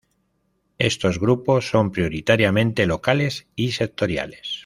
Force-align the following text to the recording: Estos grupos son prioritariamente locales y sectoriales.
Estos 0.79 1.19
grupos 1.19 1.69
son 1.69 1.91
prioritariamente 1.91 2.87
locales 2.87 3.45
y 3.55 3.73
sectoriales. 3.73 4.59